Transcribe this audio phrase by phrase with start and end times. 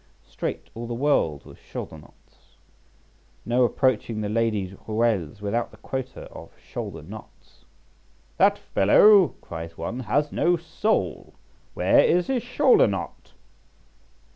[0.25, 2.57] Straight all the world was shoulder knots;
[3.45, 7.65] no approaching the ladies' ruelles without the quota of shoulder knots.
[8.37, 11.35] "That fellow," cries one, "has no soul:
[11.75, 13.33] where is his shoulder knot?"